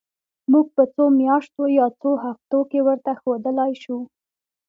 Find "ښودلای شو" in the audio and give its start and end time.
3.21-3.97